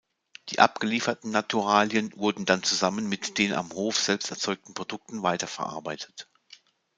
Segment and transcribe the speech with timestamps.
[0.49, 6.27] Die abgelieferten Naturalien wurden dann zusammen mit den am Hof selbst erzeugten Produkten weiterverarbeitet.